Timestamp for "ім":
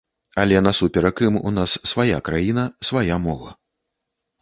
1.27-1.37